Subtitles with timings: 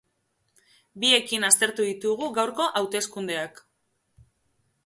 [1.03, 3.63] Biekin aztertu ditugu gaurko hauteskundeak.